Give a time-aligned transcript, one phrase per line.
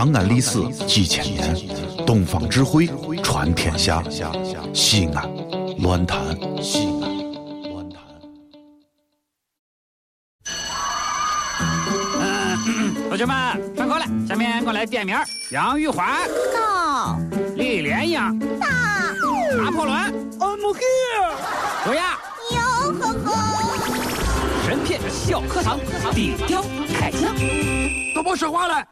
[0.00, 1.54] 长安历史几千年，
[2.06, 2.88] 东方智慧
[3.22, 4.02] 传天下。
[4.72, 5.30] 西安，
[5.80, 6.18] 乱谈
[6.62, 7.18] 西安，
[7.70, 8.00] 乱谈。
[13.10, 15.14] 同学们上课了，下面我来点名：
[15.50, 17.18] 杨玉环、到
[17.54, 18.66] 李莲英、到
[19.54, 19.94] 拿破仑、
[20.38, 21.34] I'm here。
[21.84, 22.18] 卓雅。
[22.52, 22.58] 哟
[22.98, 25.78] 呵呵，神片小课堂，
[26.14, 26.64] 底雕
[26.98, 27.34] 开讲。
[28.14, 28.82] 都别说话了。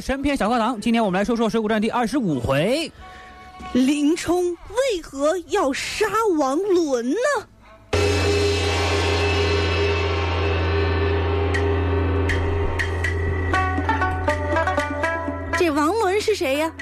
[0.00, 2.90] 神篇小课堂，今天我们来说说《水浒传》第二十五回。
[3.74, 6.06] 林冲为何要杀
[6.38, 7.16] 王伦呢？
[15.58, 16.72] 这王伦是谁呀？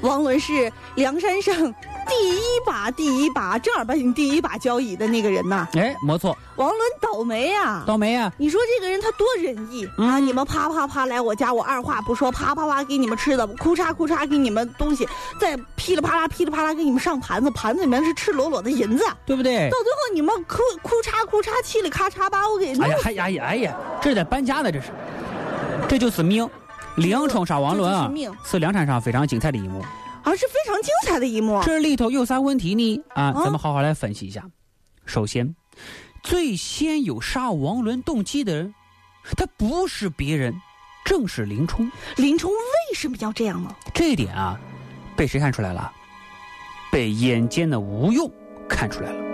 [0.00, 1.74] 王伦是梁山上
[2.08, 5.68] 第一把第一把正儿八经第一把交椅的那个人呐。
[5.74, 8.32] 哎，没错，王伦倒霉啊、倒霉啊！
[8.38, 10.18] 你说这个人他多仁义、啊！
[10.18, 15.06] 你们啪啪啪来我家，我二话不说，啪啪啪给你们吃的，哭嚓哭嚓给你们东西，
[15.40, 19.04] 再噼里啪啦噼里啪啦给你们上盘子，盘子里面是赤裸裸的银子。
[19.26, 19.76] 对不对到？
[19.78, 24.88] 最后你们哭哭嚓哭嚓，嘁里咔嚓把我给弄哎呀，哎呀，哎呀，哎呀，这是在搬家呢，这是，
[25.88, 26.48] 这就是命。
[26.96, 28.10] 林冲杀王伦啊
[28.44, 29.84] 是梁山上非常精彩的一幕。
[30.28, 31.58] 而是非常精彩的一幕。
[31.64, 33.02] 这里头有啥问题呢？
[33.14, 34.44] 啊，啊咱们好好来分析一下。
[35.06, 35.54] 首先，
[36.22, 38.74] 最先有杀王伦动机的人，
[39.38, 40.54] 他不是别人，
[41.02, 41.90] 正是林冲。
[42.16, 43.74] 林冲为什么要这样呢？
[43.94, 44.60] 这一点啊，
[45.16, 45.90] 被谁看出来了？
[46.92, 48.30] 被眼尖的吴用
[48.68, 49.24] 看出来了。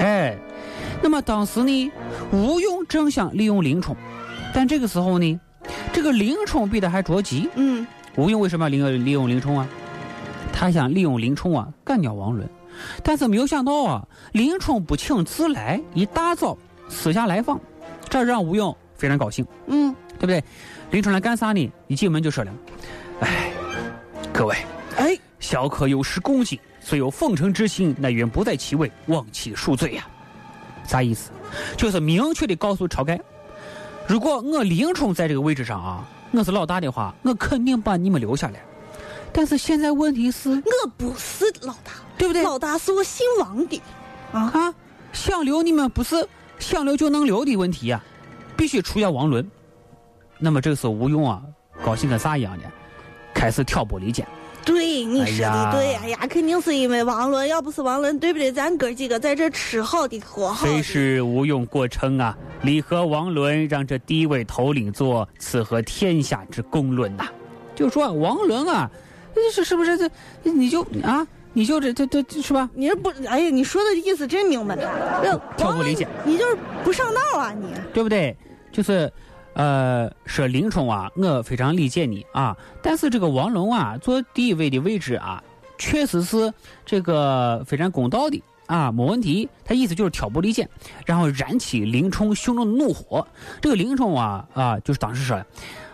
[0.00, 0.36] 哎，
[1.02, 1.90] 那么当时呢，
[2.32, 3.96] 吴用正想利用林冲，
[4.54, 5.40] 但这个时候呢，
[5.90, 7.48] 这个林冲比他还着急。
[7.54, 7.86] 嗯，
[8.16, 9.66] 吴用为什么要利用利用林冲啊？
[10.58, 12.48] 他想利用林冲啊干掉王伦，
[13.02, 14.02] 但是没有想到啊，
[14.32, 16.56] 林冲不请自来，一大早
[16.88, 17.60] 私下来访，
[18.08, 19.46] 这让吴用非常高兴。
[19.66, 20.42] 嗯，对不对？
[20.90, 21.70] 林冲来干啥呢？
[21.88, 22.50] 一进门就说了
[23.20, 23.52] ：“哎，
[24.32, 24.56] 各位，
[24.96, 30.06] 哎，小可有失恭敬，虽有奉承之心，乃愿不在其位，望其恕罪呀、
[30.86, 31.32] 啥意思？
[31.76, 33.20] 就是明确的告诉晁盖，
[34.08, 38.58] 如果我林冲在这个位置上啊，我是老大的话，我肯定把你们留下来。
[39.32, 42.42] 但是现在问题是，我不是老大，对不对？
[42.42, 43.80] 老大是我姓王的。
[44.32, 44.74] 啊，啊，
[45.12, 46.26] 想留你们不是
[46.58, 48.02] 想留就能留的问题呀、
[48.56, 49.48] 必须除掉王伦。
[50.38, 51.42] 那么这个时候吴用啊，
[51.84, 52.64] 高兴跟啥一样的，
[53.34, 54.26] 开始挑拨离间。
[54.64, 58.50] 对，你说的对，哎呀，肯定是因为王伦，要不是王伦，对不对？
[58.50, 60.82] 咱哥几个在这吃好的喝好非的。
[60.82, 67.28] 是吴用过称啊，礼和王伦，让这第一位头领做此和天下之公论呐、
[67.76, 68.90] 就说王伦啊，
[69.50, 70.10] 是是不是这
[70.42, 72.68] 你就啊，你就这这这这是吧？
[72.74, 74.76] 你这不，哎呀，你说的意思真明白。
[75.56, 77.66] 挑拨离间，你就是不上道啊你。
[77.92, 78.36] 对不对？
[78.72, 79.10] 就是，
[79.54, 85.42] 呃，说林冲啊，我非常理解你啊，但是这个王伦啊，做第一位的位置啊，
[85.78, 86.52] 确实是
[86.84, 89.48] 这个非常公道的啊，没问题。
[89.64, 90.68] 他意思就是挑拨离间，
[91.06, 93.26] 然后燃起林冲胸中的怒火。
[93.62, 95.42] 这个林冲啊啊，就是当时说，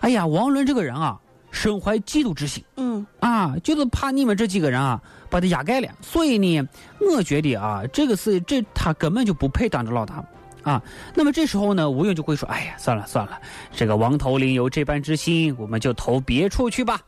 [0.00, 1.18] 哎呀，王伦这个人啊，
[1.56, 2.62] 身怀嫉妒之心。
[2.76, 5.00] 嗯，啊，就是怕你们这几个人啊
[5.30, 6.68] 把他压盖了，所以呢，
[7.00, 10.22] 我觉得啊，这个是这他根本就不配当着老大
[10.62, 10.82] 啊。
[11.14, 13.40] 那么这时候呢，吴用就会说：“哎呀，算了算了，
[13.74, 17.00] 这个王头领有这般之心，我们就投别处去吧。”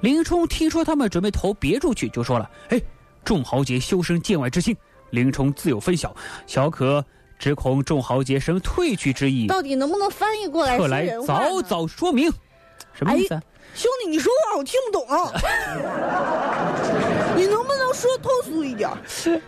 [0.00, 2.80] 林冲听说他们准备投别处去，就说了：“哎，
[3.24, 4.74] 众豪杰修身见外之心，
[5.10, 6.14] 林冲自有分晓，
[6.46, 7.04] 小可
[7.38, 12.32] 只恐众豪杰生退去之意，到底能不能翻译过来特来早早说明。”
[12.94, 13.42] 什么意思啊？
[13.74, 15.32] 兄弟，你说话我听不懂啊！
[17.36, 18.90] 你能不能说通俗一点？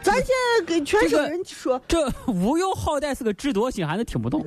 [0.02, 4.44] 咱现在给全省人说，这无忧好歹是个智多星，还是听不懂。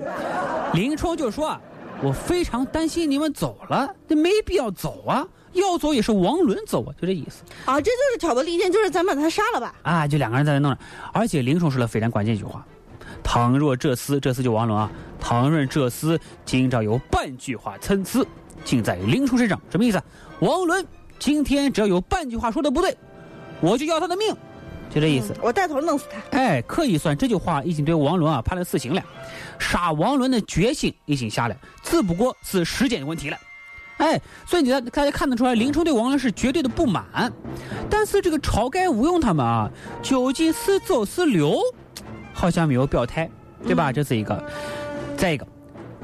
[0.73, 1.55] 林冲就说
[2.01, 9.75] ：“我非常担心你们走了，那没必要走啊，要走也是王伦走啊，就这意思啊，这就是挑拨离间，就是咱把他杀了吧？
[9.83, 10.77] 啊。”就两个人在那弄着，
[11.13, 12.65] 而且林冲说了非常关键一句话
[13.21, 14.89] ：“倘若这厮，这厮就王伦啊，
[15.19, 18.25] 倘若这厮今朝有半句话参差，
[18.63, 20.01] 尽在林冲身上。”什么意思？
[20.39, 20.85] 王伦
[21.17, 22.95] 今天只要有半句话说的不对，
[23.61, 24.35] 我就要他的命，
[24.93, 25.33] 就这意思。
[25.33, 26.37] 嗯我带头弄死他。
[26.37, 29.01] 哎，可以算这句话已经对王伦啊判了死刑了，
[29.57, 33.37] 杀王伦的决心已经下来，只不过是时间的问题了。
[33.97, 37.31] 哎，所以你大家看得出来，林冲对王伦是绝对的不满。
[37.89, 41.57] 但是这个晁盖、吴用他们啊，究竟是走是留，
[42.33, 43.29] 好像没有表态，
[43.65, 43.93] 对吧？
[43.93, 44.43] 这是一个。
[45.15, 45.47] 再一个，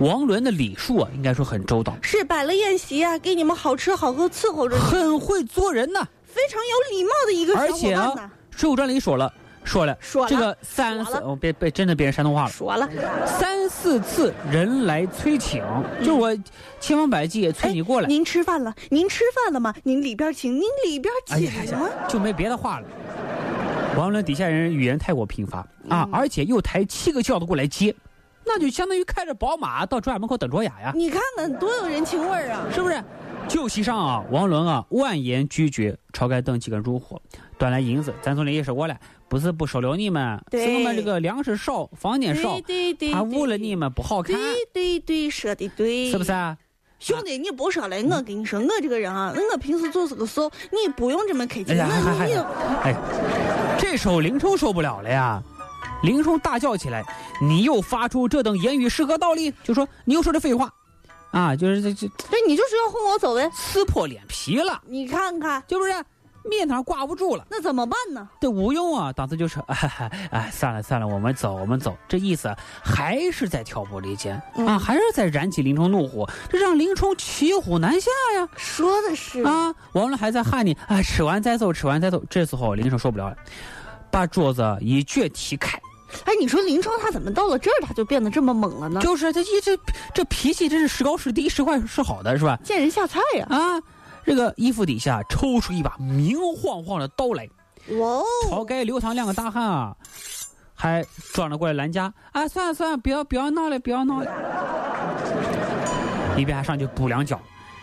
[0.02, 8.12] 王伦的礼数啊，应该说很周到，是摆了宴席啊，给你们好吃好喝伺候着，很会做人呐，非常有礼貌的一个而且啊，
[8.60, 9.32] 《水浒传》里说了。
[9.64, 12.50] 说了，说了，这个三四，哦，别别，真的变成山东话了。
[12.50, 12.90] 说了，
[13.28, 15.64] 三四次人来催请，
[16.04, 16.36] 就我
[16.80, 18.08] 千方百计催你过来。
[18.08, 18.74] 您吃饭了？
[18.90, 19.72] 您吃饭了吗？
[19.84, 21.48] 您里边请，您里边请。
[22.10, 22.88] 就没别的话了。
[23.96, 27.96] 王伦底下人语言太过贫乏啊，而且又抬七个轿子过来接，
[28.46, 30.92] 那就相当于开着宝马到庄园门口等卓雅呀。
[30.96, 33.04] 你看看多有人情味儿啊，是不是？
[33.48, 37.22] 酒席上啊，王伦啊万言拒绝晁盖等几个入伙，
[37.58, 38.96] 端来银子，咱从里也说过了。
[39.28, 42.60] 不是不收留你们，是我们这个粮食少，房间少，
[43.14, 44.36] 他误了你们不好看。
[44.36, 46.58] 对对对，说的对，是不是啊？
[47.00, 51.72] 兄弟，你不说了，我跟你说，我这个人啊，我平时就是个怂，你不用这么客气。
[51.72, 51.76] 哎
[52.30, 52.46] 呀，
[52.84, 52.96] 哎，
[53.80, 55.42] 这时候林冲受不了了呀！
[56.02, 57.04] 林冲大叫起来
[57.42, 60.72] ：“你又发出这等言语是何道理？”就说你又说这废话，
[61.32, 64.82] 啊，就是这这，对你就是要轰我走呗，撕破脸皮了。
[64.88, 65.94] 你看看，是不是？
[66.44, 68.28] 面上挂不住了，那怎么办呢？
[68.40, 69.64] 这吴用啊，当时就说
[70.32, 72.52] ：“哎，算了算了，我们走，我们走。”这意思
[72.84, 78.50] 还是在挑拨离间啊，还是在燃起林冲怒火，这让林冲骑虎难下呀。
[78.56, 82.24] 说的是啊，王伦还在喊你啊，吃完再走，吃完再走。
[82.28, 83.38] 这时候林冲受不了了，
[84.10, 85.80] 把桌子一脚踢开。
[86.26, 89.02] 哎，你说林冲他怎么到了这儿他就变得这么猛了呢？
[89.02, 89.78] 就是他一这
[90.14, 92.58] 这脾气真是时高时低，时坏时好的是吧？
[92.64, 93.82] 见人下菜呀啊！
[94.26, 97.50] 这个衣服底下抽出一把明晃晃的刀来，
[97.98, 98.22] 哇！
[98.50, 99.96] 晁盖、刘唐两个大汉啊，
[100.76, 101.04] 还
[101.34, 102.14] 转了过来拦家。
[102.32, 104.28] 啊，算了算了，不要不要闹了，不要闹了。
[106.38, 107.40] 一边还上去补两脚，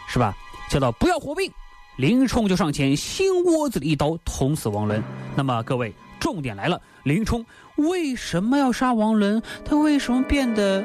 [0.08, 0.36] 是吧？
[0.70, 1.50] 叫到不要活命，
[1.96, 5.02] 林冲就上前心窝子里一刀捅死王伦。
[5.34, 7.44] 那么各位，重点来了，林冲
[7.76, 9.42] 为什么要杀王伦？
[9.64, 10.84] 他为什么变得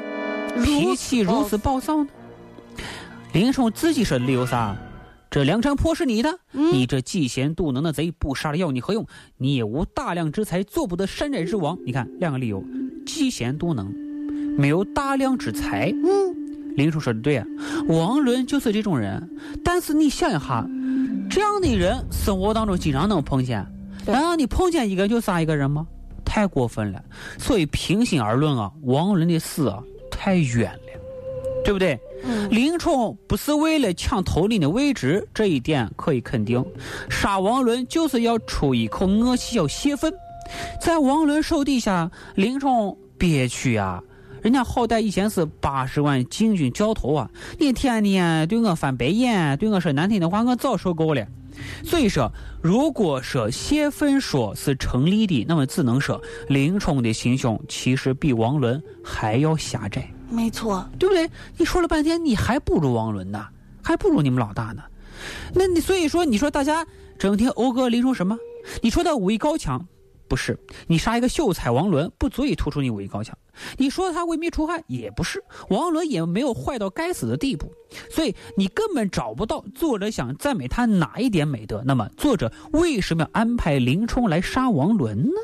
[0.64, 2.08] 脾气如此暴躁呢？
[3.32, 4.76] 林冲自己说的理由啥？
[5.30, 9.04] 这梁山泊是你的，你这嫉贤妒能的贼，不杀了要你何用？
[9.36, 11.76] 你也无大量之才，做不得山寨之王。
[11.84, 12.62] 你看两个理由：
[13.04, 13.92] 嫉贤妒能，
[14.56, 15.90] 没有大量之才。
[15.90, 17.46] 嗯，林冲说的对啊，
[17.88, 19.28] 王伦就是这种人。
[19.64, 20.64] 但是你想一下，
[21.28, 23.66] 这样的人生活当中经常能碰见，
[24.06, 25.86] 难道你碰见一个人就杀一个人吗？
[26.24, 27.02] 太过分了。
[27.38, 30.78] 所以平心而论啊，王伦的死啊太冤了。
[31.64, 31.98] 对不对？
[32.50, 36.62] 林冲不是为了抢头领的位置，这一点可以肯定。
[37.08, 40.12] 杀王伦就是要出一口恶气，要泄愤。
[40.78, 44.02] 在王伦手底下，林冲憋屈啊！
[44.42, 51.26] 人家好歹以前是八十万禁军教头啊，你天天对我翻白眼，对我说难听的话，我早受够了。
[51.84, 52.30] 所以说，
[52.62, 60.08] 如果说泄愤说是成立的，那么只能说林冲的心胸其实比王伦还要狭窄。
[60.30, 61.30] 没错，对不对？
[61.56, 63.46] 你说了半天，你还不如王伦呢，
[63.82, 64.82] 还不如你们老大呢。
[65.54, 66.86] 那你所以说，你说大家
[67.18, 68.36] 整天讴歌林冲什么？
[68.82, 69.86] 你说他武艺高强，
[70.34, 70.58] 不是？
[70.88, 73.38] 你杀一个秀才王伦，不足以突出你武艺高强。
[73.76, 75.40] 你说他为民除害，也不是。
[75.70, 77.72] 王伦也没有坏到该死的地步，
[78.10, 81.84] 所以你根本找不到作者想赞美他哪一点美德。
[81.86, 85.36] 那么，作者为什么要安排林冲来杀王伦呢？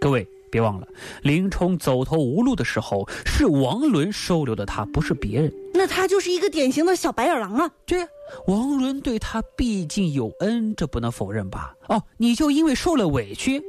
[0.00, 0.26] 各位。
[0.52, 0.88] 别忘了，
[1.22, 5.54] 林冲走投无路的时候，是王伦收留的他，不是别人。
[5.72, 7.70] 那他就是一个典型的小白眼狼啊！
[7.86, 8.04] 对，
[8.48, 11.72] 王伦对他毕竟有恩，这不能否认吧？
[11.86, 13.62] 哦，你就因为受了委屈，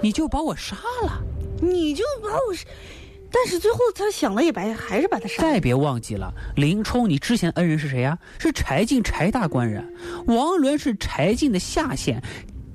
[0.00, 1.22] 你就把我杀了？
[1.60, 2.54] 你就把我……
[3.30, 5.52] 但是最后他想了也白，还是把他杀了。
[5.52, 8.18] 再别忘记了，林冲，你之前恩人是谁呀？
[8.38, 9.94] 是柴进柴大官人，
[10.26, 12.22] 王伦是柴进的下线，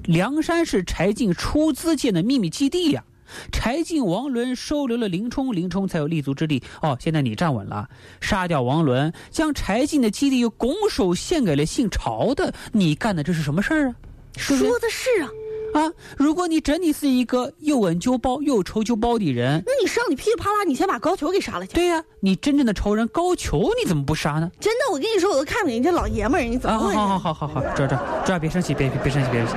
[0.05, 3.03] 梁山是柴进出资建的秘密基地呀。
[3.51, 6.63] 柴进、王伦收留了林冲，林冲才有立足之地。
[6.81, 7.89] 哦，现在你站稳了，
[8.21, 13.95] 杀掉王伦，将柴进的基地又拱手献给了姓曹的，你干的这是什么事儿啊？
[14.37, 15.29] 说的是啊，
[15.73, 15.91] 啊！
[16.17, 21.73] 如果你真的是一个有恩就报、有仇就报的人，那你上你噼里啪啦，你先把高俅给杀了去。
[21.73, 24.49] 对呀，你真正的仇人高俅，你怎么不杀呢？
[24.59, 26.77] 真的，我跟你说，我都看不起你这老爷们儿，你怎么？
[26.77, 29.55] 好好好好好，这这这，别生气，别别生气，别生气。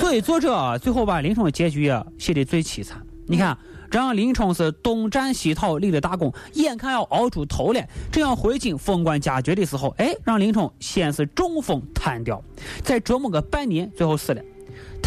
[0.00, 3.00] 所以作者啊，最后把林冲的结局啊写的最凄惨。
[3.28, 3.56] 你看，
[3.90, 7.80] 让林冲是东战西讨，立了大功，眼看要熬出头了，
[8.12, 12.42] 正要回京封官加爵的时候，哎，让林冲先是中风瘫掉，
[12.82, 14.42] 再折磨个半年，最后死了。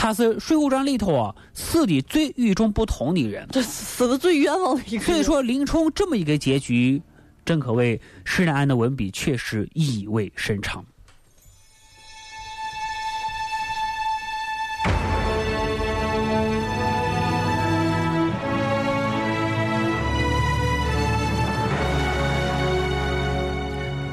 [0.02, 5.04] 他是《水浒传》里头啊死的最与众不同的人，这死的最冤枉的一个。
[5.04, 7.02] 所以说，林冲这么一个结局。
[7.44, 10.86] 真可谓施耐庵的文笔确实意味深长。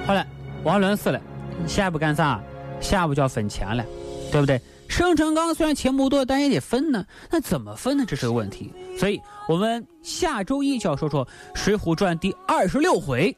[0.04, 0.26] 好了，
[0.64, 1.20] 王伦死了，
[1.68, 2.42] 下一步干啥？
[2.80, 3.84] 下一步就要分钱了，
[4.32, 4.60] 对不对？
[4.88, 7.04] 生辰纲虽然钱不多，但也得分呢。
[7.30, 8.04] 那怎么分呢？
[8.06, 8.72] 这是个问题。
[8.98, 13.30] 所以我们下周一就要说说《水浒传》第二十六回，《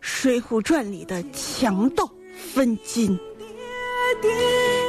[0.00, 2.08] 水浒传》里的强盗
[2.52, 3.18] 分金。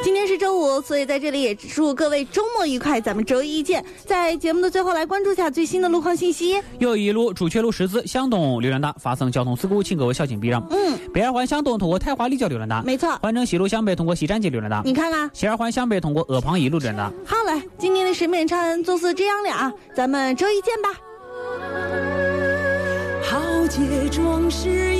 [0.03, 3.01] 今天是周五，所以在这里也祝各位周末愉快。
[3.01, 3.83] 咱们周一见。
[4.05, 6.61] 在节目的最后，来关注一下最新的路况信息。
[6.79, 10.65] 又一路主确路十字向东流量大，发生交通事故，请各位小心避让。
[10.69, 13.17] 嗯，北二环向东通过太华立交流量大，没错。
[13.21, 15.29] 环城西路向北通过西站街流量大，你看看。
[15.33, 17.11] 西二环向北通过阿房一路流量大。
[17.25, 20.89] 好嘞，今天的审美唱就是这样了啊，咱们周一见吧。
[23.23, 23.79] 豪杰
[24.11, 24.94] 壮士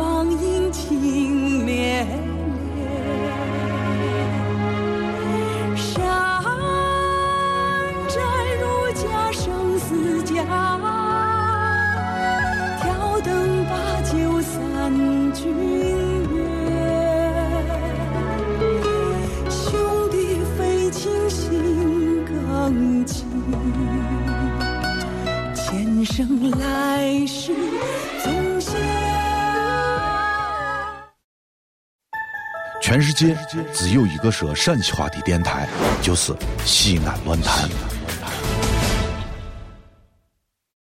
[0.00, 2.29] 儿芳影情
[32.90, 33.36] 全世界
[33.72, 35.68] 只有一个说陕西话的电台，
[36.02, 37.70] 就是西安论坛。